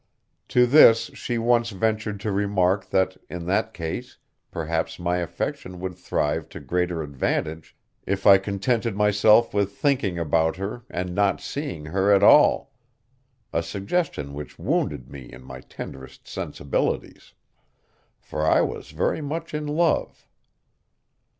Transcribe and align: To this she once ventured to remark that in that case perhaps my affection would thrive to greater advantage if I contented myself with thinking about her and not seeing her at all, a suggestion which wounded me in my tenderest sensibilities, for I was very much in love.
To 0.47 0.65
this 0.65 1.11
she 1.13 1.37
once 1.37 1.69
ventured 1.69 2.19
to 2.21 2.31
remark 2.31 2.89
that 2.89 3.17
in 3.29 3.45
that 3.45 3.71
case 3.71 4.17
perhaps 4.49 4.97
my 4.97 5.17
affection 5.17 5.79
would 5.79 5.95
thrive 5.95 6.49
to 6.49 6.59
greater 6.59 7.03
advantage 7.03 7.77
if 8.07 8.25
I 8.25 8.39
contented 8.39 8.95
myself 8.95 9.53
with 9.53 9.73
thinking 9.73 10.17
about 10.17 10.55
her 10.55 10.81
and 10.89 11.13
not 11.13 11.39
seeing 11.39 11.85
her 11.85 12.11
at 12.11 12.23
all, 12.23 12.73
a 13.53 13.61
suggestion 13.61 14.33
which 14.33 14.57
wounded 14.57 15.07
me 15.07 15.31
in 15.31 15.43
my 15.43 15.59
tenderest 15.61 16.27
sensibilities, 16.27 17.35
for 18.19 18.43
I 18.43 18.61
was 18.61 18.89
very 18.89 19.21
much 19.21 19.53
in 19.53 19.67
love. 19.67 20.25